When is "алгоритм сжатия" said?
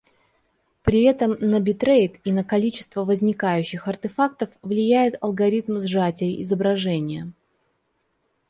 5.21-6.41